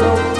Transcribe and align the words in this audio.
Oh. 0.00 0.37